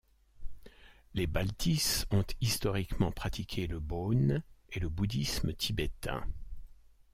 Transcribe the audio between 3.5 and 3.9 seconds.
le